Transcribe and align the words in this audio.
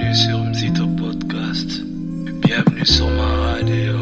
Bienvenue 0.00 0.16
sur 0.16 0.38
Mzito 0.44 0.86
Podcast. 0.96 1.82
Bienvenue 2.40 2.86
sur 2.86 3.10
ma 3.10 3.36
radio. 3.36 3.98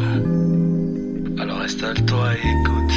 Alors 1.37 1.59
installe-toi 1.59 2.35
et 2.35 2.39
écoute. 2.39 2.93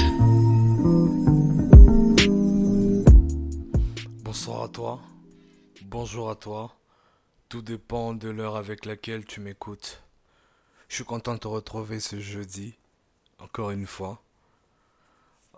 Bonsoir 4.23 4.63
à 4.63 4.69
toi. 4.69 5.01
Bonjour 5.83 6.31
à 6.31 6.37
toi. 6.37 6.77
Tout 7.49 7.61
dépend 7.61 8.15
de 8.15 8.29
l'heure 8.29 8.55
avec 8.55 8.87
laquelle 8.87 9.25
tu 9.25 9.41
m'écoutes. 9.41 10.05
Je 10.87 10.95
suis 10.95 11.05
content 11.05 11.35
de 11.35 11.41
te 11.41 11.49
retrouver 11.49 11.99
ce 11.99 12.21
jeudi, 12.21 12.77
encore 13.41 13.73
une 13.73 13.87
fois. 13.87 14.23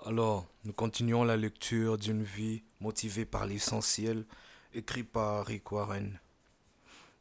Alors, 0.07 0.47
nous 0.65 0.73
continuons 0.73 1.25
la 1.25 1.37
lecture 1.37 1.99
d'une 1.99 2.23
vie 2.23 2.63
motivée 2.81 3.27
par 3.27 3.45
l'essentiel, 3.45 4.25
écrit 4.73 5.05
par 5.05 5.45
Rick 5.45 5.71
Warren. 5.71 6.19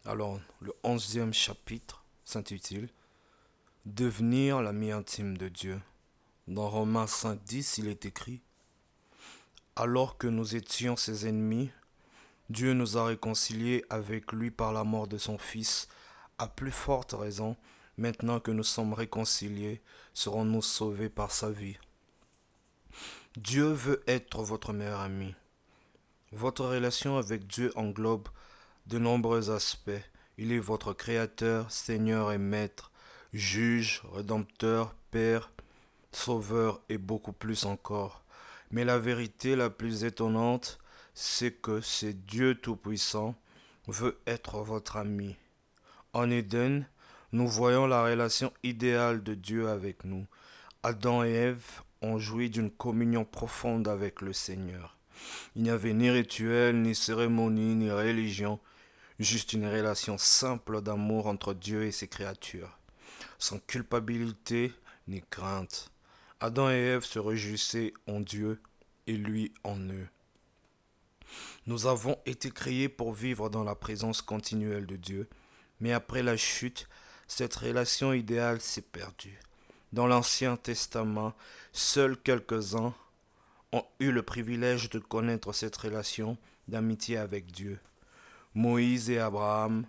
Alors, 0.06 0.42
le 0.60 0.74
onzième 0.84 1.34
chapitre 1.34 2.04
s'intitule 2.26 2.90
Devenir 3.86 4.62
l'ami 4.62 4.92
intime 4.92 5.38
de 5.38 5.48
Dieu. 5.48 5.82
Dans 6.50 6.70
Romains 6.70 7.08
5, 7.08 7.42
10, 7.42 7.78
il 7.78 7.88
est 7.88 8.06
écrit 8.06 8.42
Alors 9.78 10.18
que 10.18 10.28
nous 10.28 10.58
étions 10.58 10.98
ses 10.98 11.26
ennemis, 11.30 11.72
Dieu 12.50 12.74
nous 12.74 12.98
a 12.98 13.06
réconciliés 13.06 13.86
avec 13.90 14.34
lui 14.34 14.52
par 14.52 14.74
la 14.74 14.84
mort 14.84 15.08
de 15.08 15.18
son 15.18 15.38
Fils. 15.38 15.88
À 16.38 16.50
plus 16.50 16.72
forte 16.72 17.14
raison, 17.14 17.56
maintenant 17.98 18.42
que 18.42 18.52
nous 18.52 18.66
sommes 18.66 18.94
réconciliés, 18.94 19.82
serons-nous 20.14 20.64
sauvés 20.64 21.10
par 21.10 21.32
sa 21.32 21.50
vie. 21.50 21.78
Dieu 23.38 23.68
veut 23.68 24.04
être 24.08 24.44
votre 24.44 24.74
meilleur 24.74 25.00
ami. 25.00 25.34
Votre 26.34 26.66
relation 26.66 27.18
avec 27.18 27.48
Dieu 27.48 27.72
englobe 27.78 28.28
de 28.88 28.98
nombreux 28.98 29.50
aspects. 29.50 29.92
Il 30.38 30.52
est 30.52 30.60
votre 30.60 30.94
Créateur, 30.94 31.72
Seigneur 31.72 32.32
et 32.32 32.38
Maître, 32.38 32.92
Juge, 33.34 34.02
Rédempteur, 34.12 34.96
Père, 35.12 35.52
Sauveur 36.12 36.82
et 36.90 36.98
beaucoup 36.98 37.34
plus 37.34 37.66
encore. 37.66 38.24
Mais 38.72 38.86
la 38.86 39.00
vérité 39.00 39.56
la 39.56 39.70
plus 39.70 40.04
étonnante, 40.04 40.80
c'est 41.14 41.52
que 41.52 41.82
c'est 41.82 42.26
Dieu 42.26 42.56
Tout-Puissant 42.56 43.36
veut 43.88 44.20
être 44.26 44.60
votre 44.60 44.98
ami. 44.98 45.36
En 46.14 46.30
Éden, 46.30 46.86
nous 47.32 47.48
voyons 47.48 47.88
la 47.88 48.04
relation 48.04 48.54
idéale 48.64 49.24
de 49.24 49.34
Dieu 49.34 49.70
avec 49.70 50.04
nous. 50.06 50.26
Adam 50.84 51.24
et 51.24 51.32
Ève 51.32 51.82
ont 52.02 52.20
joui 52.20 52.50
d'une 52.50 52.72
communion 52.72 53.26
profonde 53.26 53.88
avec 53.88 54.22
le 54.22 54.34
Seigneur. 54.34 54.98
Il 55.56 55.64
n'y 55.64 55.70
avait 55.70 55.94
ni 55.94 56.10
rituel, 56.10 56.82
ni 56.82 56.96
cérémonie, 56.96 57.76
ni 57.76 57.90
religion, 57.90 58.60
juste 59.24 59.54
une 59.54 59.68
relation 59.68 60.18
simple 60.18 60.82
d'amour 60.82 61.28
entre 61.28 61.54
Dieu 61.54 61.86
et 61.86 61.92
ses 61.92 62.08
créatures, 62.08 62.78
sans 63.40 63.60
culpabilité 63.60 64.74
ni 65.08 65.22
crainte. 65.30 65.90
Adam 66.40 66.70
et 66.70 66.74
Ève 66.74 67.04
se 67.04 67.20
réjouissaient 67.20 67.94
en 68.08 68.20
Dieu 68.20 68.62
et 69.08 69.14
lui 69.14 69.54
en 69.64 69.80
eux. 69.80 70.08
Nous 71.66 71.88
avons 71.88 72.18
été 72.26 72.52
créés 72.52 72.90
pour 72.90 73.14
vivre 73.14 73.50
dans 73.50 73.64
la 73.64 73.76
présence 73.76 74.22
continuelle 74.22 74.86
de 74.86 74.98
Dieu, 74.98 75.28
mais 75.80 75.94
après 75.94 76.24
la 76.24 76.38
chute, 76.38 76.88
cette 77.28 77.56
relation 77.56 78.14
idéale 78.14 78.62
s'est 78.62 78.82
perdue. 78.82 79.40
Dans 79.94 80.08
l'Ancien 80.08 80.58
Testament, 80.58 81.34
seuls 81.72 82.18
quelques-uns 82.18 82.94
ont 83.72 83.86
eu 84.00 84.12
le 84.12 84.24
privilège 84.24 84.90
de 84.90 85.00
connaître 85.00 85.54
cette 85.54 85.78
relation 85.78 86.38
d'amitié 86.68 87.18
avec 87.18 87.52
Dieu. 87.52 87.80
Moïse 88.56 89.10
et 89.10 89.18
Abraham 89.18 89.86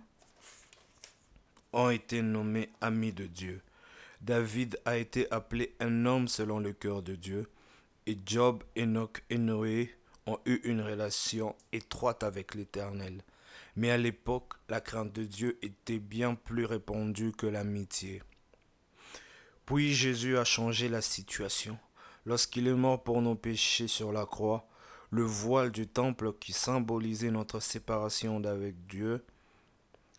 ont 1.71 1.89
été 1.89 2.21
nommés 2.21 2.69
amis 2.81 3.13
de 3.13 3.27
Dieu. 3.27 3.61
David 4.21 4.79
a 4.85 4.97
été 4.97 5.31
appelé 5.31 5.75
un 5.79 6.05
homme 6.07 6.27
selon 6.27 6.57
le 6.57 6.73
cœur 6.73 7.03
de 7.03 7.15
Dieu. 7.15 7.47
Et 8.07 8.17
Job, 8.25 8.63
Enoch 8.75 9.23
et 9.29 9.37
Noé 9.37 9.95
ont 10.25 10.39
eu 10.45 10.61
une 10.63 10.81
relation 10.81 11.55
étroite 11.73 12.23
avec 12.23 12.55
l'Éternel. 12.55 13.21
Mais 13.75 13.91
à 13.91 13.97
l'époque, 13.97 14.53
la 14.67 14.81
crainte 14.81 15.13
de 15.13 15.25
Dieu 15.25 15.59
était 15.61 15.99
bien 15.99 16.33
plus 16.33 16.65
répandue 16.65 17.33
que 17.33 17.45
l'amitié. 17.45 18.23
Puis 19.65 19.93
Jésus 19.93 20.37
a 20.37 20.43
changé 20.43 20.89
la 20.89 21.01
situation. 21.01 21.77
Lorsqu'il 22.25 22.67
est 22.67 22.73
mort 22.73 23.03
pour 23.03 23.21
nos 23.21 23.35
péchés 23.35 23.87
sur 23.87 24.11
la 24.11 24.25
croix, 24.25 24.67
le 25.15 25.23
voile 25.23 25.71
du 25.71 25.87
temple 25.87 26.33
qui 26.41 26.51
symbolisait 26.51 27.31
notre 27.31 27.61
séparation 27.61 28.41
d'avec 28.41 28.75
Dieu 28.85 29.23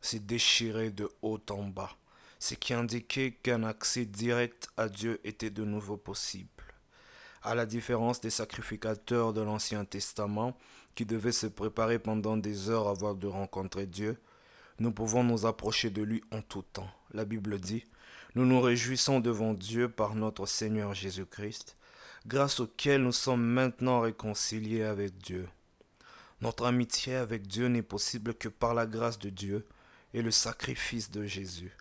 s'est 0.01 0.21
déchiré 0.21 0.91
de 0.91 1.11
haut 1.21 1.39
en 1.51 1.65
bas, 1.65 1.91
ce 2.39 2.55
qui 2.55 2.73
indiquait 2.73 3.33
qu'un 3.33 3.63
accès 3.65 4.07
direct 4.07 4.69
à 4.79 4.89
Dieu 4.89 5.21
était 5.23 5.51
de 5.51 5.65
nouveau 5.65 5.99
possible. 5.99 6.49
À 7.43 7.55
la 7.55 7.67
différence 7.67 8.23
des 8.23 8.31
sacrificateurs 8.31 9.35
de 9.35 9.43
l'Ancien 9.43 9.85
Testament 9.85 10.57
qui 10.95 11.05
devaient 11.05 11.31
se 11.31 11.47
préparer 11.47 11.99
pendant 11.99 12.39
des 12.39 12.71
heures 12.71 12.89
avant 12.89 13.13
de 13.13 13.27
rencontrer 13.27 13.85
Dieu, 13.85 14.19
nous 14.79 14.93
pouvons 14.93 15.23
nous 15.23 15.45
approcher 15.45 15.91
de 15.91 16.01
lui 16.01 16.25
en 16.31 16.41
tout 16.41 16.65
temps. 16.73 16.91
La 17.13 17.27
Bible 17.27 17.61
dit 17.61 17.85
nous 18.35 18.47
nous 18.47 18.61
réjouissons 18.63 19.21
devant 19.21 19.53
Dieu 19.53 19.91
par 19.91 20.15
notre 20.15 20.45
Seigneur 20.45 20.95
Jésus-Christ, 20.95 21.75
grâce 22.27 22.59
auquel 22.59 23.03
nous 23.03 23.13
sommes 23.13 23.45
maintenant 23.45 24.01
réconciliés 24.01 24.83
avec 24.83 25.17
Dieu. 25.19 25.49
Notre 26.41 26.67
amitié 26.67 27.15
avec 27.15 27.47
Dieu 27.47 27.69
n'est 27.69 27.83
possible 27.83 28.35
que 28.35 28.49
par 28.49 28.75
la 28.75 28.87
grâce 28.87 29.19
de 29.19 29.31
Dieu 29.31 29.65
et 30.13 30.23
le 30.23 30.33
sacrifice 30.33 31.11
de 31.11 31.25
Jésus. 31.25 31.73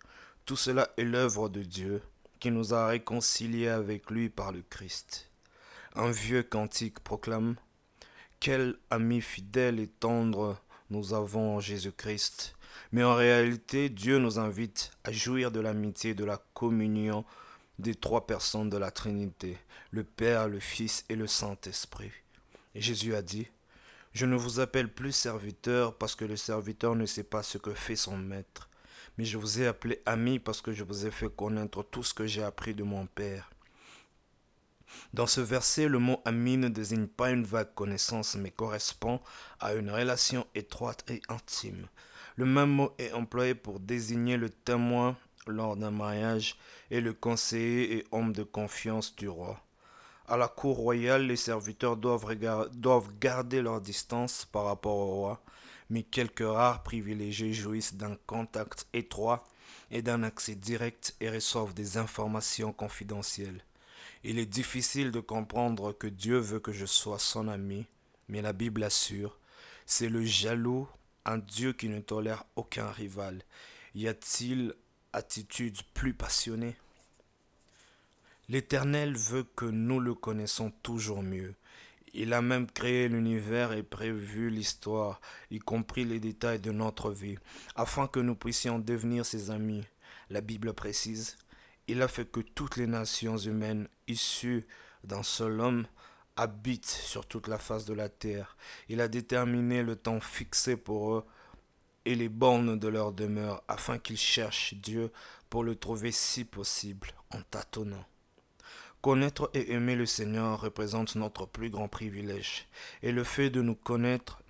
Tout 0.44 0.56
cela 0.56 0.90
est 0.96 1.04
l'œuvre 1.04 1.48
de 1.48 1.62
Dieu 1.62 2.00
qui 2.38 2.50
nous 2.50 2.74
a 2.74 2.86
réconciliés 2.86 3.68
avec 3.68 4.10
lui 4.10 4.28
par 4.28 4.52
le 4.52 4.62
Christ. 4.62 5.30
Un 5.96 6.10
vieux 6.10 6.44
cantique 6.44 7.00
proclame 7.00 7.56
Quel 8.38 8.76
ami 8.90 9.20
fidèle 9.20 9.80
et 9.80 9.88
tendre 9.88 10.60
nous 10.90 11.12
avons 11.12 11.56
en 11.56 11.60
Jésus-Christ. 11.60 12.54
Mais 12.92 13.02
en 13.02 13.16
réalité, 13.16 13.88
Dieu 13.88 14.18
nous 14.18 14.38
invite 14.38 14.92
à 15.02 15.10
jouir 15.10 15.50
de 15.50 15.58
l'amitié, 15.58 16.14
de 16.14 16.24
la 16.24 16.40
communion 16.54 17.24
des 17.78 17.94
trois 17.94 18.26
personnes 18.26 18.70
de 18.70 18.76
la 18.76 18.90
Trinité, 18.90 19.58
le 19.90 20.04
Père, 20.04 20.48
le 20.48 20.60
Fils 20.60 21.04
et 21.08 21.16
le 21.16 21.26
Saint-Esprit. 21.26 22.12
Jésus 22.74 23.14
a 23.14 23.22
dit, 23.22 23.48
Je 24.12 24.26
ne 24.26 24.36
vous 24.36 24.60
appelle 24.60 24.92
plus 24.92 25.12
serviteur 25.12 25.94
parce 25.96 26.14
que 26.14 26.24
le 26.24 26.36
serviteur 26.36 26.94
ne 26.94 27.06
sait 27.06 27.24
pas 27.24 27.42
ce 27.42 27.58
que 27.58 27.74
fait 27.74 27.96
son 27.96 28.16
maître, 28.16 28.68
mais 29.18 29.24
je 29.24 29.38
vous 29.38 29.60
ai 29.60 29.66
appelé 29.66 30.02
ami 30.06 30.38
parce 30.38 30.60
que 30.60 30.72
je 30.72 30.84
vous 30.84 31.06
ai 31.06 31.10
fait 31.10 31.34
connaître 31.34 31.82
tout 31.82 32.02
ce 32.02 32.14
que 32.14 32.26
j'ai 32.26 32.42
appris 32.42 32.74
de 32.74 32.82
mon 32.82 33.06
Père. 33.06 33.50
Dans 35.12 35.26
ce 35.26 35.40
verset, 35.40 35.88
le 35.88 35.98
mot 35.98 36.20
ami 36.24 36.56
ne 36.56 36.68
désigne 36.68 37.06
pas 37.06 37.30
une 37.30 37.44
vague 37.44 37.74
connaissance, 37.74 38.36
mais 38.36 38.50
correspond 38.50 39.20
à 39.60 39.74
une 39.74 39.90
relation 39.90 40.46
étroite 40.54 41.04
et 41.10 41.20
intime. 41.28 41.88
Le 42.36 42.44
même 42.44 42.70
mot 42.70 42.92
est 42.98 43.12
employé 43.12 43.54
pour 43.54 43.80
désigner 43.80 44.36
le 44.36 44.50
témoin 44.50 45.16
lors 45.46 45.76
d'un 45.76 45.90
mariage 45.90 46.56
et 46.90 47.00
le 47.00 47.12
conseiller 47.12 47.98
et 47.98 48.06
homme 48.12 48.32
de 48.32 48.42
confiance 48.42 49.14
du 49.16 49.28
roi. 49.28 49.60
À 50.28 50.36
la 50.36 50.48
cour 50.48 50.76
royale, 50.76 51.26
les 51.26 51.36
serviteurs 51.36 51.96
doivent, 51.96 52.34
doivent 52.72 53.10
garder 53.20 53.62
leur 53.62 53.80
distance 53.80 54.44
par 54.44 54.64
rapport 54.64 54.96
au 54.96 55.14
roi, 55.14 55.42
mais 55.88 56.02
quelques 56.02 56.40
rares 56.40 56.82
privilégiés 56.82 57.52
jouissent 57.52 57.94
d'un 57.94 58.16
contact 58.26 58.86
étroit 58.92 59.46
et 59.90 60.02
d'un 60.02 60.24
accès 60.24 60.56
direct 60.56 61.14
et 61.20 61.30
reçoivent 61.30 61.74
des 61.74 61.96
informations 61.96 62.72
confidentielles. 62.72 63.62
Il 64.24 64.40
est 64.40 64.46
difficile 64.46 65.12
de 65.12 65.20
comprendre 65.20 65.92
que 65.92 66.08
Dieu 66.08 66.38
veut 66.38 66.58
que 66.58 66.72
je 66.72 66.86
sois 66.86 67.20
son 67.20 67.46
ami, 67.46 67.86
mais 68.28 68.42
la 68.42 68.52
Bible 68.52 68.82
assure, 68.82 69.38
c'est 69.84 70.08
le 70.08 70.24
jaloux 70.24 70.88
un 71.24 71.38
Dieu 71.38 71.72
qui 71.72 71.88
ne 71.88 72.00
tolère 72.00 72.44
aucun 72.56 72.90
rival. 72.90 73.42
Y 73.94 74.08
a-t-il 74.08 74.74
attitude 75.16 75.78
plus 75.94 76.12
passionnée 76.12 76.76
L'Éternel 78.48 79.16
veut 79.16 79.44
que 79.56 79.64
nous 79.64 79.98
le 79.98 80.14
connaissons 80.14 80.70
toujours 80.82 81.22
mieux. 81.22 81.54
Il 82.14 82.32
a 82.32 82.42
même 82.42 82.70
créé 82.70 83.08
l'univers 83.08 83.72
et 83.72 83.82
prévu 83.82 84.50
l'histoire, 84.50 85.20
y 85.50 85.58
compris 85.58 86.04
les 86.04 86.20
détails 86.20 86.60
de 86.60 86.70
notre 86.70 87.10
vie, 87.10 87.38
afin 87.74 88.06
que 88.06 88.20
nous 88.20 88.36
puissions 88.36 88.78
devenir 88.78 89.26
ses 89.26 89.50
amis. 89.50 89.84
La 90.30 90.42
Bible 90.42 90.74
précise, 90.74 91.36
il 91.88 92.02
a 92.02 92.08
fait 92.08 92.30
que 92.30 92.40
toutes 92.40 92.76
les 92.76 92.86
nations 92.86 93.38
humaines 93.38 93.88
issues 94.06 94.64
d'un 95.02 95.24
seul 95.24 95.60
homme 95.60 95.86
habitent 96.36 96.86
sur 96.86 97.26
toute 97.26 97.48
la 97.48 97.58
face 97.58 97.86
de 97.86 97.94
la 97.94 98.08
terre. 98.08 98.56
Il 98.88 99.00
a 99.00 99.08
déterminé 99.08 99.82
le 99.82 99.96
temps 99.96 100.20
fixé 100.20 100.76
pour 100.76 101.14
eux 101.14 101.26
et 102.06 102.14
les 102.14 102.30
bornes 102.30 102.78
de 102.78 102.88
leur 102.88 103.12
demeure, 103.12 103.62
afin 103.68 103.98
qu'ils 103.98 104.16
cherchent 104.16 104.74
Dieu 104.74 105.10
pour 105.50 105.64
le 105.64 105.74
trouver 105.74 106.12
si 106.12 106.44
possible 106.44 107.12
en 107.30 107.42
tâtonnant. 107.42 108.04
Connaître 109.02 109.50
et 109.52 109.72
aimer 109.72 109.94
le 109.94 110.06
Seigneur 110.06 110.60
représente 110.60 111.16
notre 111.16 111.46
plus 111.46 111.68
grand 111.68 111.88
privilège, 111.88 112.66
et 113.02 113.12
le 113.12 113.24
fait 113.24 113.50
de 113.50 113.60
nous 113.60 113.74
connaître 113.74 114.42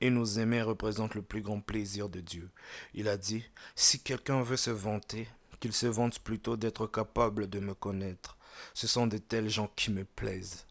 et 0.00 0.10
nous 0.10 0.40
aimer 0.40 0.62
représente 0.62 1.14
le 1.14 1.22
plus 1.22 1.42
grand 1.42 1.60
plaisir 1.60 2.08
de 2.08 2.20
Dieu. 2.20 2.50
Il 2.92 3.08
a 3.08 3.16
dit, 3.16 3.44
si 3.76 4.00
quelqu'un 4.00 4.42
veut 4.42 4.56
se 4.56 4.70
vanter, 4.70 5.28
qu'il 5.60 5.72
se 5.72 5.86
vante 5.86 6.18
plutôt 6.18 6.56
d'être 6.56 6.88
capable 6.88 7.48
de 7.48 7.60
me 7.60 7.74
connaître. 7.74 8.36
Ce 8.74 8.88
sont 8.88 9.06
de 9.06 9.18
tels 9.18 9.48
gens 9.48 9.70
qui 9.76 9.92
me 9.92 10.04
plaisent. 10.04 10.66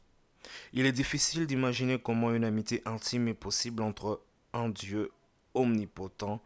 Il 0.74 0.86
est 0.86 0.92
difficile 0.92 1.48
d'imaginer 1.48 1.98
comment 1.98 2.34
une 2.34 2.44
amitié 2.44 2.82
intime 2.86 3.30
est 3.30 3.34
possible 3.34 3.84
entre 3.84 4.22
un 4.54 4.68
Dieu 4.68 5.12
omnipotent, 5.54 6.42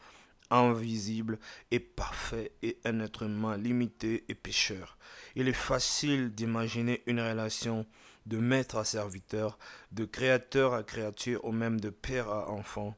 invisible 0.49 1.39
et 1.71 1.79
parfait 1.79 2.51
et 2.61 2.77
un 2.85 2.99
être 2.99 3.23
humain 3.23 3.57
limité 3.57 4.25
et 4.29 4.35
pécheur. 4.35 4.97
Il 5.35 5.47
est 5.47 5.53
facile 5.53 6.33
d'imaginer 6.33 7.01
une 7.07 7.19
relation 7.19 7.85
de 8.25 8.37
maître 8.37 8.77
à 8.77 8.85
serviteur, 8.85 9.57
de 9.91 10.05
créateur 10.05 10.73
à 10.73 10.83
créature 10.83 11.43
ou 11.45 11.51
même 11.51 11.79
de 11.79 11.89
père 11.89 12.29
à 12.29 12.49
enfant. 12.49 12.95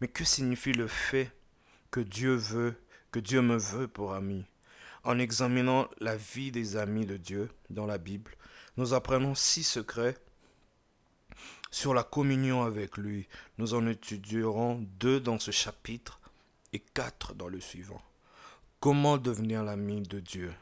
Mais 0.00 0.08
que 0.08 0.24
signifie 0.24 0.72
le 0.72 0.86
fait 0.86 1.30
que 1.90 2.00
Dieu 2.00 2.34
veut, 2.34 2.74
que 3.10 3.18
Dieu 3.18 3.42
me 3.42 3.56
veut 3.56 3.88
pour 3.88 4.14
ami? 4.14 4.44
En 5.04 5.18
examinant 5.18 5.88
la 6.00 6.16
vie 6.16 6.52
des 6.52 6.76
amis 6.76 7.06
de 7.06 7.16
Dieu 7.16 7.50
dans 7.70 7.86
la 7.86 7.98
Bible, 7.98 8.36
nous 8.76 8.94
apprenons 8.94 9.34
six 9.34 9.64
secrets 9.64 10.16
sur 11.70 11.94
la 11.94 12.02
communion 12.02 12.62
avec 12.62 12.96
lui. 12.96 13.28
Nous 13.58 13.74
en 13.74 13.86
étudierons 13.86 14.86
deux 14.98 15.20
dans 15.20 15.38
ce 15.38 15.50
chapitre 15.50 16.20
et 16.72 16.80
quatre 16.80 17.34
dans 17.34 17.48
le 17.48 17.60
suivant. 17.60 18.02
Comment 18.80 19.18
devenir 19.18 19.64
l'ami 19.64 20.02
de 20.02 20.20
Dieu? 20.20 20.54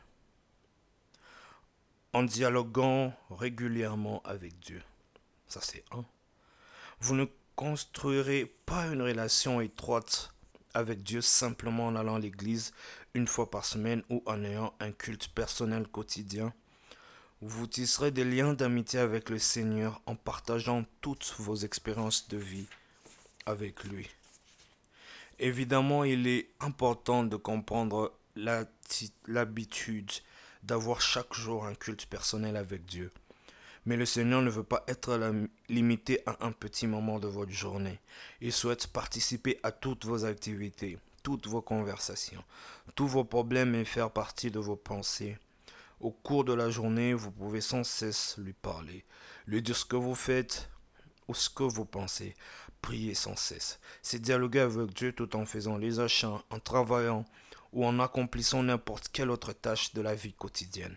En 2.12 2.22
dialoguant 2.22 3.12
régulièrement 3.30 4.22
avec 4.24 4.58
Dieu. 4.60 4.82
Ça 5.46 5.60
c'est 5.62 5.84
un. 5.92 6.04
Vous 7.00 7.14
ne 7.14 7.26
construirez 7.56 8.46
pas 8.64 8.86
une 8.86 9.02
relation 9.02 9.60
étroite 9.60 10.32
avec 10.72 11.02
Dieu 11.02 11.20
simplement 11.20 11.86
en 11.86 11.96
allant 11.96 12.16
à 12.16 12.18
l'église 12.18 12.72
une 13.14 13.26
fois 13.26 13.50
par 13.50 13.64
semaine 13.64 14.02
ou 14.10 14.22
en 14.26 14.42
ayant 14.44 14.74
un 14.80 14.92
culte 14.92 15.28
personnel 15.28 15.86
quotidien. 15.88 16.52
Vous 17.42 17.66
tisserez 17.66 18.10
des 18.12 18.24
liens 18.24 18.54
d'amitié 18.54 18.98
avec 18.98 19.28
le 19.28 19.38
Seigneur 19.38 20.00
en 20.06 20.16
partageant 20.16 20.86
toutes 21.02 21.34
vos 21.38 21.54
expériences 21.54 22.28
de 22.28 22.38
vie 22.38 22.64
avec 23.44 23.84
lui. 23.84 24.08
Évidemment, 25.38 26.04
il 26.04 26.26
est 26.26 26.48
important 26.60 27.24
de 27.24 27.36
comprendre 27.36 28.14
l'habitude 29.26 30.10
d'avoir 30.62 31.02
chaque 31.02 31.34
jour 31.34 31.66
un 31.66 31.74
culte 31.74 32.06
personnel 32.06 32.56
avec 32.56 32.86
Dieu. 32.86 33.10
Mais 33.84 33.98
le 33.98 34.06
Seigneur 34.06 34.40
ne 34.40 34.48
veut 34.48 34.62
pas 34.62 34.82
être 34.88 35.30
limité 35.68 36.22
à 36.24 36.38
un 36.40 36.52
petit 36.52 36.86
moment 36.86 37.18
de 37.18 37.28
votre 37.28 37.52
journée. 37.52 38.00
Il 38.40 38.50
souhaite 38.50 38.86
participer 38.86 39.60
à 39.62 39.72
toutes 39.72 40.06
vos 40.06 40.24
activités, 40.24 40.98
toutes 41.22 41.48
vos 41.48 41.60
conversations, 41.60 42.42
tous 42.94 43.06
vos 43.06 43.24
problèmes 43.24 43.74
et 43.74 43.84
faire 43.84 44.10
partie 44.10 44.50
de 44.50 44.58
vos 44.58 44.76
pensées. 44.76 45.36
Au 46.06 46.12
cours 46.12 46.44
de 46.44 46.52
la 46.52 46.70
journée, 46.70 47.14
vous 47.14 47.32
pouvez 47.32 47.60
sans 47.60 47.82
cesse 47.82 48.36
lui 48.38 48.52
parler, 48.52 49.04
lui 49.48 49.60
dire 49.60 49.76
ce 49.76 49.84
que 49.84 49.96
vous 49.96 50.14
faites 50.14 50.70
ou 51.26 51.34
ce 51.34 51.50
que 51.50 51.64
vous 51.64 51.84
pensez, 51.84 52.36
prier 52.80 53.12
sans 53.14 53.34
cesse. 53.34 53.80
C'est 54.02 54.20
dialoguer 54.20 54.60
avec 54.60 54.94
Dieu 54.94 55.12
tout 55.12 55.34
en 55.34 55.44
faisant 55.46 55.76
les 55.76 55.98
achats, 55.98 56.40
en 56.50 56.60
travaillant 56.60 57.24
ou 57.72 57.84
en 57.84 57.98
accomplissant 57.98 58.62
n'importe 58.62 59.08
quelle 59.08 59.32
autre 59.32 59.52
tâche 59.52 59.94
de 59.94 60.00
la 60.00 60.14
vie 60.14 60.32
quotidienne. 60.32 60.96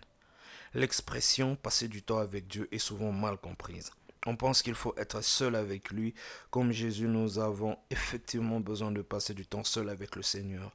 L'expression 0.74 1.56
passer 1.56 1.88
du 1.88 2.04
temps 2.04 2.18
avec 2.18 2.46
Dieu 2.46 2.68
est 2.70 2.78
souvent 2.78 3.10
mal 3.10 3.36
comprise. 3.36 3.90
On 4.26 4.36
pense 4.36 4.62
qu'il 4.62 4.76
faut 4.76 4.94
être 4.96 5.24
seul 5.24 5.56
avec 5.56 5.90
lui. 5.90 6.14
Comme 6.52 6.70
Jésus, 6.70 7.08
nous 7.08 7.40
avons 7.40 7.76
effectivement 7.90 8.60
besoin 8.60 8.92
de 8.92 9.02
passer 9.02 9.34
du 9.34 9.44
temps 9.44 9.64
seul 9.64 9.88
avec 9.88 10.14
le 10.14 10.22
Seigneur. 10.22 10.72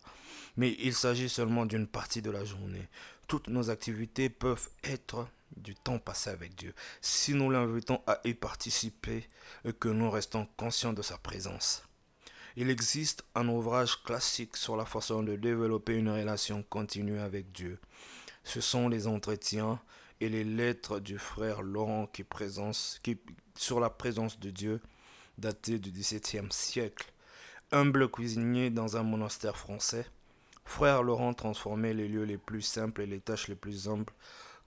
Mais 0.58 0.76
il 0.80 0.94
s'agit 0.94 1.30
seulement 1.30 1.66
d'une 1.66 1.88
partie 1.88 2.22
de 2.22 2.32
la 2.32 2.46
journée. 2.46 2.88
Toutes 3.28 3.48
nos 3.48 3.70
activités 3.70 4.30
peuvent 4.30 4.70
être 4.84 5.28
du 5.58 5.76
temps 5.76 6.00
passé 6.00 6.30
avec 6.30 6.56
Dieu, 6.56 6.74
si 7.02 7.34
nous 7.34 7.50
l'invitons 7.50 8.02
à 8.08 8.20
y 8.24 8.34
participer 8.34 9.28
et 9.64 9.74
que 9.74 9.88
nous 9.90 10.10
restons 10.10 10.48
conscients 10.58 10.94
de 10.94 11.02
sa 11.02 11.18
présence. 11.18 11.84
Il 12.58 12.70
existe 12.70 13.26
un 13.36 13.48
ouvrage 13.50 14.02
classique 14.04 14.56
sur 14.56 14.78
la 14.78 14.86
façon 14.86 15.24
de 15.24 15.36
développer 15.36 15.96
une 15.96 16.10
relation 16.10 16.64
continue 16.64 17.20
avec 17.20 17.52
Dieu. 17.52 17.80
Ce 18.44 18.62
sont 18.62 18.88
les 18.88 19.08
entretiens 19.08 19.82
et 20.22 20.30
les 20.30 20.44
lettres 20.44 21.00
du 21.00 21.18
frère 21.18 21.62
Laurent 21.62 22.08
qui, 22.08 22.24
présence, 22.24 23.00
qui 23.04 23.18
sur 23.58 23.80
la 23.80 23.90
présence 23.90 24.40
de 24.40 24.52
Dieu, 24.52 24.82
datées 25.38 25.80
du 25.80 25.92
XVIIe 25.92 26.48
siècle. 26.52 27.12
Humble 27.72 28.10
cuisinier 28.10 28.70
dans 28.70 28.96
un 28.96 29.04
monastère 29.04 29.58
français, 29.58 30.06
frère 30.66 31.04
Laurent 31.04 31.34
transformait 31.34 31.94
les 31.94 32.08
lieux 32.08 32.26
les 32.26 32.38
plus 32.38 32.62
simples 32.62 33.02
et 33.02 33.06
les 33.06 33.22
tâches 33.22 33.48
les 33.48 33.56
plus 33.56 33.88
humbles 33.88 34.14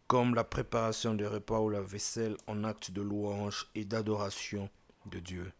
comme 0.09 0.35
la 0.35 0.43
préparation 0.43 1.13
des 1.13 1.27
repas 1.27 1.61
ou 1.61 1.69
la 1.69 1.83
vaisselle 1.83 2.37
en 2.47 2.65
acte 2.65 2.91
de 2.91 3.03
louange 3.03 3.69
et 3.75 3.85
d'adoration 3.85 4.71
de 5.05 5.19
Dieu. 5.19 5.53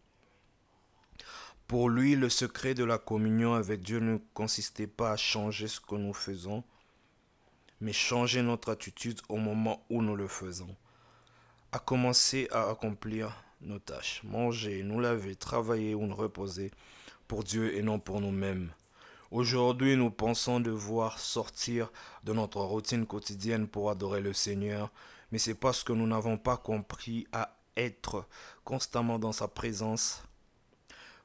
Pour 1.67 1.87
lui, 1.87 2.15
le 2.15 2.29
secret 2.29 2.73
de 2.73 2.83
la 2.83 2.97
communion 2.97 3.53
avec 3.53 3.81
Dieu 3.81 3.99
ne 3.99 4.17
consistait 4.33 4.87
pas 4.87 5.11
à 5.11 5.17
changer 5.17 5.67
ce 5.67 5.79
que 5.79 5.93
nous 5.93 6.15
faisons, 6.15 6.63
mais 7.79 7.93
changer 7.93 8.41
notre 8.41 8.71
attitude 8.71 9.21
au 9.29 9.37
moment 9.37 9.85
où 9.91 10.01
nous 10.01 10.15
le 10.15 10.27
faisons. 10.27 10.75
À 11.71 11.77
commencer 11.77 12.47
à 12.51 12.71
accomplir 12.71 13.43
nos 13.61 13.77
tâches, 13.77 14.23
manger, 14.23 14.81
nous 14.81 14.99
laver, 14.99 15.35
travailler 15.35 15.93
ou 15.93 16.07
nous 16.07 16.15
reposer 16.15 16.71
pour 17.27 17.43
Dieu 17.43 17.75
et 17.75 17.83
non 17.83 17.99
pour 17.99 18.19
nous-mêmes. 18.19 18.71
Aujourd'hui, 19.31 19.95
nous 19.95 20.09
pensons 20.09 20.59
devoir 20.59 21.19
sortir 21.19 21.91
de 22.23 22.33
notre 22.33 22.61
routine 22.61 23.05
quotidienne 23.05 23.67
pour 23.67 23.91
adorer 23.91 24.21
le 24.21 24.33
Seigneur, 24.33 24.91
mais 25.31 25.37
c'est 25.37 25.53
parce 25.53 25.83
que 25.83 25.93
nous 25.93 26.07
n'avons 26.07 26.39
pas 26.39 26.57
compris 26.57 27.27
à 27.31 27.55
être 27.77 28.25
constamment 28.63 29.19
dans 29.19 29.31
sa 29.31 29.47
présence. 29.47 30.23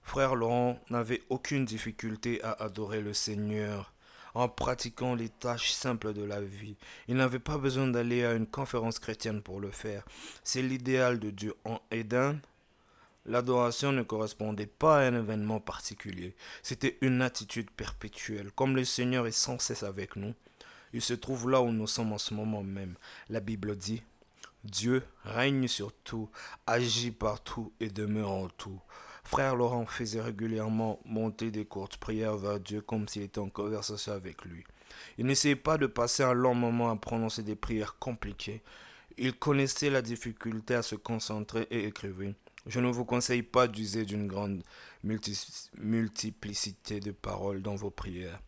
Frère 0.02 0.34
Laurent 0.34 0.78
n'avait 0.90 1.22
aucune 1.30 1.64
difficulté 1.64 2.44
à 2.44 2.52
adorer 2.64 3.00
le 3.00 3.14
Seigneur 3.14 3.94
en 4.34 4.50
pratiquant 4.50 5.14
les 5.14 5.30
tâches 5.30 5.72
simples 5.72 6.12
de 6.12 6.24
la 6.24 6.42
vie. 6.42 6.76
Il 7.08 7.16
n'avait 7.16 7.38
pas 7.38 7.56
besoin 7.56 7.86
d'aller 7.86 8.22
à 8.24 8.34
une 8.34 8.46
conférence 8.46 8.98
chrétienne 8.98 9.40
pour 9.40 9.60
le 9.60 9.70
faire. 9.70 10.04
C'est 10.42 10.60
l'idéal 10.60 11.20
de 11.20 11.30
Dieu 11.30 11.54
en 11.64 11.80
Éden. 11.90 12.38
L'adoration 13.26 13.92
ne 13.92 14.02
correspondait 14.02 14.66
pas 14.66 14.98
à 14.98 15.06
un 15.06 15.14
événement 15.14 15.58
particulier, 15.58 16.34
c'était 16.62 16.98
une 17.00 17.22
attitude 17.22 17.70
perpétuelle. 17.70 18.52
Comme 18.52 18.76
le 18.76 18.84
Seigneur 18.84 19.26
est 19.26 19.32
sans 19.32 19.58
cesse 19.58 19.82
avec 19.82 20.16
nous, 20.16 20.34
il 20.92 21.00
se 21.00 21.14
trouve 21.14 21.48
là 21.48 21.62
où 21.62 21.72
nous 21.72 21.86
sommes 21.86 22.12
en 22.12 22.18
ce 22.18 22.34
moment 22.34 22.62
même. 22.62 22.96
La 23.30 23.40
Bible 23.40 23.76
dit, 23.76 24.02
Dieu 24.62 25.02
règne 25.24 25.68
sur 25.68 25.92
tout, 25.92 26.28
agit 26.66 27.10
partout 27.10 27.72
et 27.80 27.88
demeure 27.88 28.30
en 28.30 28.48
tout. 28.48 28.80
Frère 29.24 29.56
Laurent 29.56 29.86
faisait 29.86 30.20
régulièrement 30.20 31.00
monter 31.06 31.50
des 31.50 31.64
courtes 31.64 31.96
prières 31.96 32.36
vers 32.36 32.60
Dieu 32.60 32.82
comme 32.82 33.08
s'il 33.08 33.22
était 33.22 33.38
en 33.38 33.48
conversation 33.48 34.12
avec 34.12 34.44
lui. 34.44 34.64
Il 35.16 35.26
n'essayait 35.26 35.56
pas 35.56 35.78
de 35.78 35.86
passer 35.86 36.22
un 36.22 36.34
long 36.34 36.54
moment 36.54 36.90
à 36.90 36.96
prononcer 36.96 37.42
des 37.42 37.56
prières 37.56 37.98
compliquées. 37.98 38.62
Il 39.16 39.32
connaissait 39.32 39.90
la 39.90 40.02
difficulté 40.02 40.74
à 40.74 40.82
se 40.82 40.94
concentrer 40.94 41.66
et 41.70 41.86
écrivait 41.86 42.34
je 42.66 42.80
ne 42.80 42.90
vous 42.90 43.04
conseille 43.04 43.42
pas 43.42 43.68
d'user 43.68 44.04
d'une 44.04 44.26
grande 44.26 44.62
multiplicité 45.02 47.00
de 47.00 47.10
paroles 47.12 47.62
dans 47.62 47.74
vos 47.74 47.90
prières. 47.90 48.40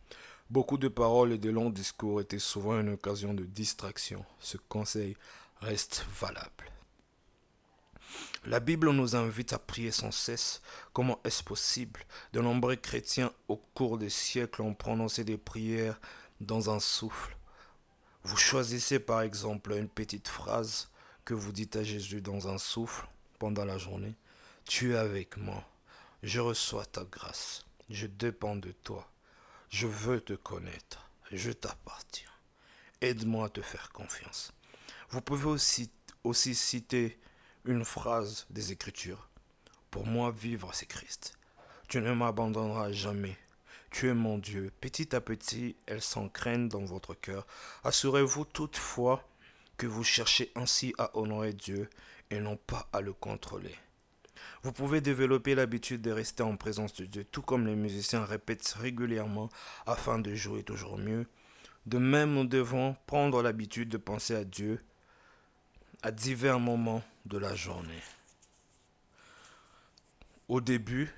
Beaucoup 0.49 0.77
de 0.77 0.87
paroles 0.87 1.33
et 1.33 1.37
de 1.37 1.49
longs 1.49 1.69
discours 1.69 2.21
étaient 2.21 2.39
souvent 2.39 2.79
une 2.79 2.89
occasion 2.89 3.33
de 3.33 3.43
distraction. 3.43 4.25
Ce 4.39 4.57
conseil 4.57 5.15
reste 5.59 6.05
valable. 6.19 6.71
La 8.45 8.59
Bible 8.59 8.89
nous 8.91 9.15
invite 9.15 9.53
à 9.53 9.59
prier 9.59 9.91
sans 9.91 10.11
cesse. 10.11 10.61
Comment 10.93 11.19
est-ce 11.25 11.43
possible? 11.43 11.99
De 12.33 12.39
nombreux 12.39 12.77
chrétiens 12.77 13.31
au 13.49 13.57
cours 13.57 13.97
des 13.97 14.09
siècles 14.09 14.61
ont 14.61 14.73
prononcé 14.73 15.23
des 15.23 15.37
prières 15.37 15.99
dans 16.39 16.69
un 16.69 16.79
souffle. 16.79 17.37
Vous 18.23 18.37
choisissez 18.37 18.99
par 18.99 19.21
exemple 19.21 19.73
une 19.73 19.89
petite 19.89 20.27
phrase 20.27 20.89
que 21.25 21.33
vous 21.33 21.51
dites 21.51 21.75
à 21.75 21.83
Jésus 21.83 22.21
dans 22.21 22.47
un 22.47 22.57
souffle 22.57 23.05
pendant 23.39 23.65
la 23.65 23.77
journée. 23.77 24.15
Tu 24.65 24.93
es 24.93 24.97
avec 24.97 25.37
moi. 25.37 25.63
Je 26.23 26.39
reçois 26.39 26.85
ta 26.85 27.03
grâce. 27.03 27.65
Je 27.89 28.07
dépends 28.07 28.55
de 28.55 28.71
toi. 28.71 29.09
Je 29.69 29.87
veux 29.87 30.21
te 30.21 30.33
connaître. 30.33 31.09
Je 31.31 31.51
t'appartiens. 31.51 32.29
Aide-moi 33.01 33.45
à 33.45 33.49
te 33.49 33.61
faire 33.61 33.91
confiance. 33.91 34.53
Vous 35.09 35.21
pouvez 35.21 35.45
aussi, 35.45 35.91
aussi 36.23 36.55
citer 36.55 37.19
une 37.65 37.85
phrase 37.85 38.45
des 38.49 38.71
Écritures. 38.71 39.29
Pour 39.91 40.05
moi, 40.05 40.31
vivre, 40.31 40.73
c'est 40.73 40.85
Christ. 40.85 41.37
Tu 41.87 42.01
ne 42.01 42.13
m'abandonneras 42.13 42.91
jamais. 42.91 43.37
Tu 43.91 44.09
es 44.09 44.13
mon 44.13 44.37
Dieu. 44.37 44.71
Petit 44.81 45.15
à 45.15 45.21
petit, 45.21 45.75
elles 45.85 46.01
s'encrènent 46.01 46.67
dans 46.67 46.83
votre 46.83 47.13
cœur. 47.13 47.47
Assurez-vous 47.83 48.45
toutefois 48.45 49.23
que 49.77 49.87
vous 49.87 50.03
cherchez 50.03 50.51
ainsi 50.55 50.93
à 50.97 51.15
honorer 51.17 51.53
Dieu 51.53 51.89
et 52.29 52.39
non 52.39 52.57
pas 52.57 52.87
à 52.93 53.01
le 53.01 53.13
contrôler. 53.13 53.75
Vous 54.63 54.71
pouvez 54.71 55.01
développer 55.01 55.55
l'habitude 55.55 56.01
de 56.01 56.11
rester 56.11 56.43
en 56.43 56.57
présence 56.57 56.93
de 56.95 57.05
Dieu, 57.05 57.23
tout 57.23 57.41
comme 57.41 57.67
les 57.67 57.75
musiciens 57.75 58.25
répètent 58.25 58.75
régulièrement 58.79 59.49
afin 59.85 60.19
de 60.19 60.33
jouer 60.35 60.63
toujours 60.63 60.97
mieux. 60.97 61.25
De 61.85 61.97
même, 61.97 62.33
nous 62.33 62.45
devons 62.45 62.95
prendre 63.05 63.41
l'habitude 63.41 63.89
de 63.89 63.97
penser 63.97 64.35
à 64.35 64.43
Dieu 64.43 64.83
à 66.03 66.11
divers 66.11 66.59
moments 66.59 67.03
de 67.25 67.37
la 67.37 67.55
journée. 67.55 68.03
Au 70.47 70.61
début, 70.61 71.13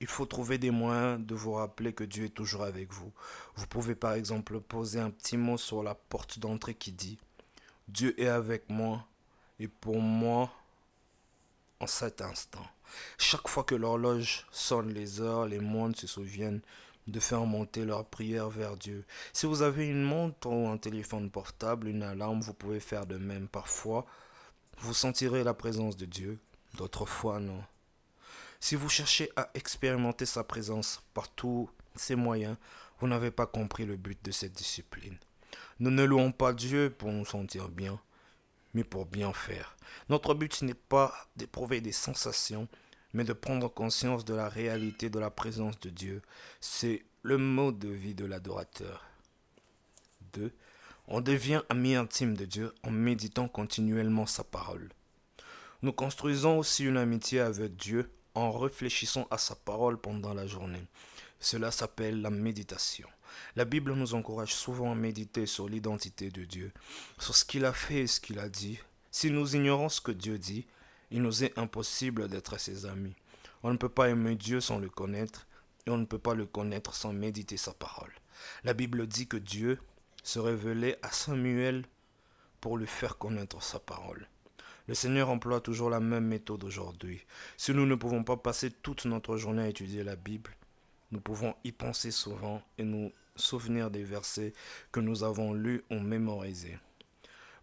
il 0.00 0.06
faut 0.08 0.26
trouver 0.26 0.58
des 0.58 0.70
moyens 0.70 1.24
de 1.24 1.34
vous 1.34 1.52
rappeler 1.52 1.92
que 1.92 2.04
Dieu 2.04 2.24
est 2.24 2.34
toujours 2.34 2.64
avec 2.64 2.92
vous. 2.92 3.12
Vous 3.54 3.66
pouvez 3.66 3.94
par 3.94 4.14
exemple 4.14 4.60
poser 4.60 4.98
un 4.98 5.10
petit 5.10 5.36
mot 5.36 5.56
sur 5.56 5.82
la 5.82 5.94
porte 5.94 6.38
d'entrée 6.38 6.74
qui 6.74 6.92
dit 6.92 7.18
Dieu 7.88 8.20
est 8.20 8.28
avec 8.28 8.68
moi 8.68 9.06
et 9.58 9.68
pour 9.68 10.00
moi 10.00 10.50
en 11.80 11.86
cet 11.86 12.20
instant. 12.20 12.66
Chaque 13.18 13.48
fois 13.48 13.64
que 13.64 13.74
l'horloge 13.74 14.46
sonne 14.50 14.92
les 14.92 15.20
heures, 15.20 15.46
les 15.46 15.60
mondes 15.60 15.96
se 15.96 16.06
souviennent 16.06 16.60
de 17.06 17.20
faire 17.20 17.44
monter 17.46 17.84
leur 17.84 18.04
prière 18.04 18.48
vers 18.48 18.76
Dieu. 18.76 19.04
Si 19.32 19.46
vous 19.46 19.62
avez 19.62 19.88
une 19.88 20.04
montre 20.04 20.48
ou 20.48 20.68
un 20.68 20.76
téléphone 20.76 21.30
portable, 21.30 21.88
une 21.88 22.02
alarme, 22.02 22.40
vous 22.40 22.54
pouvez 22.54 22.80
faire 22.80 23.06
de 23.06 23.16
même. 23.16 23.48
Parfois, 23.48 24.06
vous 24.78 24.94
sentirez 24.94 25.42
la 25.42 25.54
présence 25.54 25.96
de 25.96 26.06
Dieu, 26.06 26.38
d'autres 26.74 27.06
fois 27.06 27.40
non. 27.40 27.64
Si 28.60 28.76
vous 28.76 28.88
cherchez 28.88 29.30
à 29.34 29.50
expérimenter 29.54 30.26
sa 30.26 30.44
présence 30.44 31.02
par 31.14 31.28
tous 31.28 31.68
ces 31.96 32.14
moyens, 32.14 32.56
vous 33.00 33.08
n'avez 33.08 33.32
pas 33.32 33.46
compris 33.46 33.84
le 33.84 33.96
but 33.96 34.24
de 34.24 34.30
cette 34.30 34.52
discipline. 34.52 35.18
Nous 35.80 35.90
ne 35.90 36.04
louons 36.04 36.30
pas 36.30 36.52
Dieu 36.52 36.94
pour 36.96 37.10
nous 37.10 37.24
sentir 37.24 37.68
bien, 37.68 38.00
mais 38.74 38.84
pour 38.84 39.06
bien 39.06 39.32
faire. 39.32 39.76
Notre 40.08 40.34
but 40.34 40.62
n'est 40.62 40.74
pas 40.74 41.14
d'éprouver 41.36 41.80
des 41.80 41.92
sensations, 41.92 42.68
mais 43.12 43.24
de 43.24 43.32
prendre 43.32 43.68
conscience 43.68 44.24
de 44.24 44.34
la 44.34 44.48
réalité 44.48 45.10
de 45.10 45.18
la 45.18 45.30
présence 45.30 45.78
de 45.80 45.90
Dieu. 45.90 46.22
C'est 46.60 47.04
le 47.22 47.38
mode 47.38 47.78
de 47.78 47.88
vie 47.88 48.14
de 48.14 48.24
l'adorateur. 48.24 49.04
2. 50.32 50.52
On 51.08 51.20
devient 51.20 51.62
ami 51.68 51.94
intime 51.94 52.36
de 52.36 52.44
Dieu 52.44 52.74
en 52.82 52.90
méditant 52.90 53.48
continuellement 53.48 54.26
sa 54.26 54.44
parole. 54.44 54.88
Nous 55.82 55.92
construisons 55.92 56.58
aussi 56.58 56.84
une 56.84 56.96
amitié 56.96 57.40
avec 57.40 57.76
Dieu 57.76 58.10
en 58.34 58.52
réfléchissant 58.52 59.26
à 59.30 59.38
sa 59.38 59.54
parole 59.54 60.00
pendant 60.00 60.32
la 60.32 60.46
journée. 60.46 60.86
Cela 61.40 61.70
s'appelle 61.70 62.22
la 62.22 62.30
méditation. 62.30 63.08
La 63.56 63.64
Bible 63.64 63.92
nous 63.94 64.14
encourage 64.14 64.54
souvent 64.54 64.92
à 64.92 64.94
méditer 64.94 65.46
sur 65.46 65.68
l'identité 65.68 66.30
de 66.30 66.44
Dieu, 66.44 66.72
sur 67.18 67.34
ce 67.36 67.44
qu'il 67.44 67.64
a 67.64 67.72
fait 67.72 68.00
et 68.00 68.06
ce 68.06 68.20
qu'il 68.20 68.38
a 68.38 68.48
dit. 68.48 68.78
Si 69.10 69.30
nous 69.30 69.56
ignorons 69.56 69.88
ce 69.88 70.00
que 70.00 70.12
Dieu 70.12 70.38
dit, 70.38 70.66
il 71.10 71.22
nous 71.22 71.44
est 71.44 71.58
impossible 71.58 72.28
d'être 72.28 72.58
ses 72.58 72.86
amis. 72.86 73.14
On 73.62 73.70
ne 73.70 73.76
peut 73.76 73.88
pas 73.88 74.08
aimer 74.08 74.34
Dieu 74.34 74.60
sans 74.60 74.78
le 74.78 74.88
connaître, 74.88 75.46
et 75.86 75.90
on 75.90 75.98
ne 75.98 76.04
peut 76.04 76.18
pas 76.18 76.34
le 76.34 76.46
connaître 76.46 76.94
sans 76.94 77.12
méditer 77.12 77.56
sa 77.56 77.72
parole. 77.72 78.12
La 78.64 78.74
Bible 78.74 79.06
dit 79.06 79.26
que 79.26 79.36
Dieu 79.36 79.78
se 80.22 80.38
révélait 80.38 80.98
à 81.02 81.10
Samuel 81.10 81.84
pour 82.60 82.78
lui 82.78 82.86
faire 82.86 83.18
connaître 83.18 83.62
sa 83.62 83.78
parole. 83.78 84.28
Le 84.88 84.94
Seigneur 84.94 85.28
emploie 85.28 85.60
toujours 85.60 85.90
la 85.90 86.00
même 86.00 86.26
méthode 86.26 86.64
aujourd'hui. 86.64 87.24
Si 87.56 87.72
nous 87.72 87.86
ne 87.86 87.94
pouvons 87.94 88.24
pas 88.24 88.36
passer 88.36 88.70
toute 88.70 89.04
notre 89.04 89.36
journée 89.36 89.62
à 89.62 89.68
étudier 89.68 90.02
la 90.02 90.16
Bible, 90.16 90.56
nous 91.12 91.20
pouvons 91.20 91.54
y 91.62 91.72
penser 91.72 92.10
souvent 92.10 92.62
et 92.78 92.84
nous 92.84 93.12
souvenir 93.36 93.90
des 93.90 94.04
versets 94.04 94.52
que 94.90 95.00
nous 95.00 95.24
avons 95.24 95.52
lus 95.52 95.82
ou 95.90 95.98
mémorisés. 95.98 96.78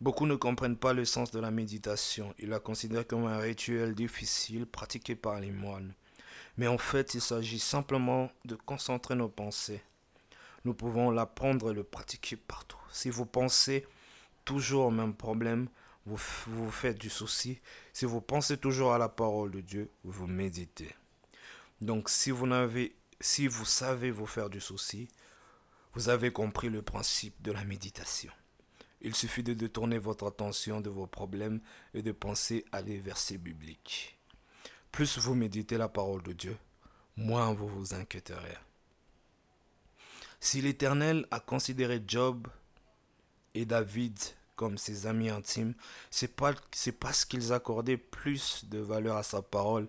Beaucoup 0.01 0.25
ne 0.25 0.35
comprennent 0.35 0.77
pas 0.77 0.93
le 0.93 1.03
sens 1.03 1.31
de 1.31 1.39
la 1.39 1.51
méditation. 1.51 2.33
Ils 2.39 2.49
la 2.49 2.59
considèrent 2.59 3.05
comme 3.05 3.25
un 3.25 3.37
rituel 3.39 3.95
difficile 3.95 4.65
pratiqué 4.65 5.15
par 5.15 5.39
les 5.39 5.51
moines. 5.51 5.93
Mais 6.57 6.67
en 6.67 6.77
fait, 6.77 7.13
il 7.15 7.21
s'agit 7.21 7.59
simplement 7.59 8.31
de 8.45 8.55
concentrer 8.55 9.15
nos 9.15 9.27
pensées. 9.27 9.81
Nous 10.65 10.73
pouvons 10.73 11.11
l'apprendre 11.11 11.71
et 11.71 11.73
le 11.73 11.83
pratiquer 11.83 12.37
partout. 12.37 12.79
Si 12.91 13.09
vous 13.09 13.25
pensez 13.25 13.85
toujours 14.45 14.85
au 14.85 14.91
même 14.91 15.13
problème, 15.13 15.67
vous 16.05 16.19
vous 16.47 16.71
faites 16.71 16.97
du 16.97 17.09
souci. 17.09 17.59
Si 17.93 18.05
vous 18.05 18.21
pensez 18.21 18.57
toujours 18.57 18.93
à 18.93 18.97
la 18.97 19.09
parole 19.09 19.51
de 19.51 19.61
Dieu, 19.61 19.89
vous 20.03 20.27
méditez. 20.27 20.95
Donc 21.81 22.09
si 22.09 22.31
vous 22.31 22.47
si 23.21 23.47
vous 23.47 23.65
savez 23.65 24.11
vous 24.11 24.25
faire 24.25 24.49
du 24.49 24.59
souci, 24.61 25.09
vous 25.93 26.09
avez 26.09 26.31
compris 26.31 26.69
le 26.69 26.81
principe 26.81 27.41
de 27.41 27.51
la 27.51 27.63
méditation. 27.63 28.31
Il 29.01 29.15
suffit 29.15 29.43
de 29.43 29.53
détourner 29.53 29.97
votre 29.97 30.27
attention 30.27 30.81
de 30.81 30.89
vos 30.89 31.07
problèmes 31.07 31.61
et 31.93 32.01
de 32.01 32.11
penser 32.11 32.65
à 32.71 32.83
des 32.83 32.97
versets 32.99 33.37
bibliques. 33.37 34.17
Plus 34.91 35.17
vous 35.17 35.35
méditez 35.35 35.77
la 35.77 35.87
parole 35.87 36.21
de 36.23 36.33
Dieu, 36.33 36.57
moins 37.15 37.53
vous 37.53 37.67
vous 37.67 37.93
inquiéterez. 37.93 38.57
Si 40.39 40.61
l'Éternel 40.61 41.27
a 41.31 41.39
considéré 41.39 42.01
Job 42.05 42.47
et 43.53 43.65
David 43.65 44.17
comme 44.55 44.77
ses 44.77 45.07
amis 45.07 45.29
intimes, 45.29 45.73
c'est 46.11 46.35
parce 46.35 47.25
qu'ils 47.25 47.53
accordaient 47.53 47.97
plus 47.97 48.65
de 48.65 48.79
valeur 48.79 49.15
à 49.15 49.23
sa 49.23 49.41
parole 49.41 49.87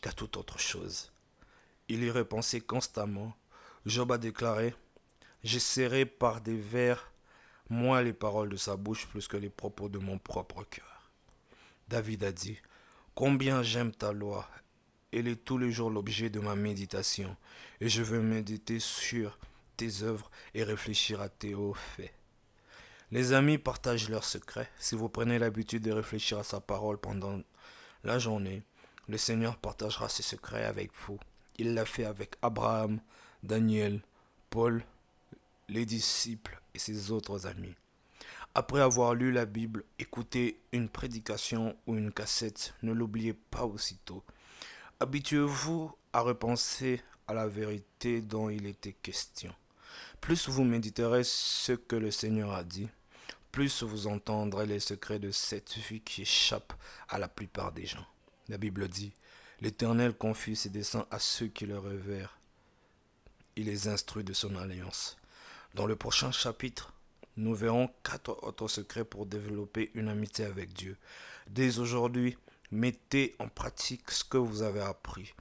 qu'à 0.00 0.12
toute 0.12 0.36
autre 0.36 0.58
chose. 0.58 1.12
Il 1.88 2.04
y 2.04 2.10
repensait 2.10 2.60
constamment. 2.60 3.36
Job 3.86 4.12
a 4.12 4.18
déclaré 4.18 4.74
J'essaierai 5.44 6.06
par 6.06 6.40
des 6.40 6.56
vers 6.56 7.12
moi 7.68 8.02
les 8.02 8.14
paroles 8.14 8.48
de 8.48 8.56
sa 8.56 8.76
bouche 8.76 9.06
plus 9.06 9.28
que 9.28 9.36
les 9.36 9.50
propos 9.50 9.90
de 9.90 9.98
mon 9.98 10.18
propre 10.18 10.64
cœur. 10.64 11.10
David 11.88 12.24
a 12.24 12.32
dit, 12.32 12.58
Combien 13.14 13.62
j'aime 13.62 13.92
ta 13.92 14.12
loi, 14.12 14.48
elle 15.12 15.28
est 15.28 15.44
tous 15.44 15.58
les 15.58 15.70
jours 15.70 15.90
l'objet 15.90 16.30
de 16.30 16.40
ma 16.40 16.56
méditation, 16.56 17.36
et 17.80 17.90
je 17.90 18.02
veux 18.02 18.22
méditer 18.22 18.80
sur 18.80 19.38
tes 19.76 20.02
œuvres 20.02 20.30
et 20.54 20.64
réfléchir 20.64 21.20
à 21.20 21.28
tes 21.28 21.54
hauts 21.54 21.74
faits. 21.74 22.14
Les 23.10 23.34
amis 23.34 23.58
partagent 23.58 24.08
leurs 24.08 24.24
secrets. 24.24 24.70
Si 24.78 24.94
vous 24.94 25.10
prenez 25.10 25.38
l'habitude 25.38 25.82
de 25.82 25.92
réfléchir 25.92 26.38
à 26.38 26.42
sa 26.42 26.60
parole 26.60 26.96
pendant 26.98 27.40
la 28.02 28.18
journée, 28.18 28.62
le 29.08 29.18
Seigneur 29.18 29.58
partagera 29.58 30.08
ses 30.08 30.22
secrets 30.22 30.64
avec 30.64 30.90
vous. 31.06 31.20
Il 31.58 31.74
l'a 31.74 31.84
fait 31.84 32.06
avec 32.06 32.36
Abraham, 32.40 32.98
Daniel, 33.42 34.00
Paul, 34.48 34.82
les 35.68 35.86
disciples 35.86 36.60
et 36.74 36.78
ses 36.78 37.10
autres 37.10 37.46
amis. 37.46 37.74
Après 38.54 38.80
avoir 38.80 39.14
lu 39.14 39.32
la 39.32 39.46
Bible, 39.46 39.84
écoutez 39.98 40.60
une 40.72 40.88
prédication 40.88 41.76
ou 41.86 41.96
une 41.96 42.12
cassette, 42.12 42.74
ne 42.82 42.92
l'oubliez 42.92 43.34
pas 43.34 43.64
aussitôt. 43.64 44.22
Habituez-vous 45.00 45.92
à 46.12 46.20
repenser 46.20 47.02
à 47.26 47.34
la 47.34 47.48
vérité 47.48 48.20
dont 48.20 48.48
il 48.48 48.66
était 48.66 48.92
question. 48.92 49.52
Plus 50.20 50.48
vous 50.48 50.64
méditerez 50.64 51.24
ce 51.24 51.72
que 51.72 51.96
le 51.96 52.10
Seigneur 52.10 52.52
a 52.52 52.62
dit, 52.62 52.88
plus 53.50 53.82
vous 53.82 54.06
entendrez 54.06 54.66
les 54.66 54.80
secrets 54.80 55.18
de 55.18 55.30
cette 55.30 55.74
vie 55.74 56.00
qui 56.00 56.22
échappe 56.22 56.72
à 57.08 57.18
la 57.18 57.28
plupart 57.28 57.72
des 57.72 57.86
gens. 57.86 58.06
La 58.48 58.58
Bible 58.58 58.88
dit, 58.88 59.12
L'Éternel 59.60 60.14
confie 60.14 60.56
ses 60.56 60.68
desseins 60.68 61.06
à 61.10 61.18
ceux 61.18 61.46
qui 61.46 61.66
le 61.66 61.78
révèrent. 61.78 62.38
Il 63.56 63.66
les 63.66 63.88
instruit 63.88 64.24
de 64.24 64.32
son 64.32 64.56
alliance. 64.56 65.16
Dans 65.74 65.86
le 65.86 65.96
prochain 65.96 66.30
chapitre, 66.30 66.92
nous 67.36 67.52
verrons 67.52 67.90
quatre 68.04 68.44
autres 68.44 68.68
secrets 68.68 69.04
pour 69.04 69.26
développer 69.26 69.90
une 69.94 70.08
amitié 70.08 70.44
avec 70.44 70.72
Dieu. 70.72 70.96
Dès 71.48 71.80
aujourd'hui, 71.80 72.38
mettez 72.70 73.34
en 73.40 73.48
pratique 73.48 74.12
ce 74.12 74.22
que 74.22 74.36
vous 74.36 74.62
avez 74.62 74.82
appris. 74.82 75.34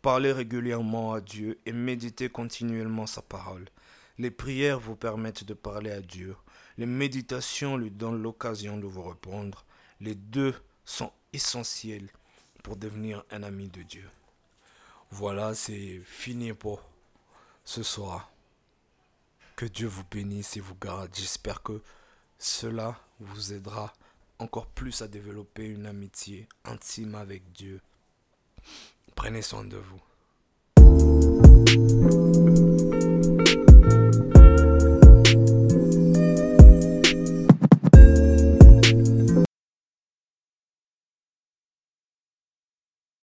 Parlez 0.00 0.30
régulièrement 0.30 1.12
à 1.12 1.20
Dieu 1.20 1.58
et 1.66 1.72
méditez 1.72 2.28
continuellement 2.28 3.06
sa 3.06 3.20
parole. 3.20 3.66
Les 4.16 4.30
prières 4.30 4.78
vous 4.78 4.94
permettent 4.94 5.42
de 5.42 5.54
parler 5.54 5.90
à 5.90 6.00
Dieu. 6.00 6.36
Les 6.78 6.86
méditations 6.86 7.76
lui 7.76 7.90
donnent 7.90 8.22
l'occasion 8.22 8.76
de 8.76 8.86
vous 8.86 9.02
répondre. 9.02 9.64
Les 10.00 10.14
deux 10.14 10.54
sont 10.84 11.10
essentiels 11.32 12.10
pour 12.62 12.76
devenir 12.76 13.24
un 13.32 13.42
ami 13.42 13.66
de 13.66 13.82
Dieu. 13.82 14.08
Voilà, 15.10 15.52
c'est 15.54 16.00
fini 16.04 16.52
pour 16.52 16.80
ce 17.64 17.82
soir. 17.82 18.30
Que 19.60 19.66
Dieu 19.66 19.88
vous 19.88 20.04
bénisse 20.10 20.56
et 20.56 20.60
vous 20.60 20.74
garde. 20.74 21.10
J'espère 21.14 21.62
que 21.62 21.82
cela 22.38 22.98
vous 23.18 23.52
aidera 23.52 23.92
encore 24.38 24.64
plus 24.64 25.02
à 25.02 25.06
développer 25.06 25.66
une 25.66 25.84
amitié 25.84 26.48
intime 26.64 27.14
avec 27.14 27.52
Dieu. 27.52 27.82
Prenez 29.14 29.42
soin 29.42 29.64
de 29.64 29.76
vous. 29.76 30.00